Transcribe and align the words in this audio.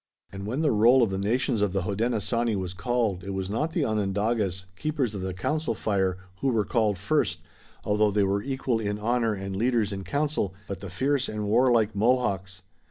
And 0.31 0.47
when 0.47 0.63
the 0.63 0.71
roll 0.71 1.03
of 1.03 1.11
the 1.11 1.19
nations 1.19 1.61
of 1.61 1.73
the 1.73 1.83
Hodenosaunee 1.83 2.55
was 2.55 2.73
called 2.73 3.23
it 3.23 3.35
was 3.35 3.51
not 3.51 3.73
the 3.73 3.85
Onondagas, 3.85 4.65
Keepers 4.75 5.13
of 5.13 5.21
the 5.21 5.31
Council 5.35 5.75
Fire, 5.75 6.17
who 6.39 6.47
were 6.47 6.65
called 6.65 6.97
first, 6.97 7.39
although 7.83 8.09
they 8.09 8.23
were 8.23 8.41
equal 8.41 8.79
in 8.79 8.97
honor, 8.97 9.35
and 9.35 9.55
leaders 9.55 9.93
in 9.93 10.03
council, 10.03 10.55
but 10.67 10.79
the 10.79 10.89
fierce 10.89 11.29
and 11.29 11.45
warlike 11.47 11.93
Mohawks. 11.95 12.63